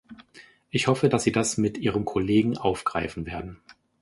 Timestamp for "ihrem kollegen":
1.77-2.57